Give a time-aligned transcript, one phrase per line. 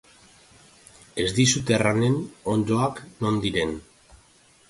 [1.23, 2.17] Ez dizut erranen
[2.55, 3.77] onddoak non diren.